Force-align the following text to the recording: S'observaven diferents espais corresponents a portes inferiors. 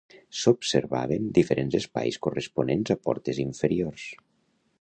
S'observaven 0.43 1.27
diferents 1.39 1.77
espais 1.81 2.19
corresponents 2.29 2.97
a 2.97 3.01
portes 3.07 3.45
inferiors. 3.47 4.09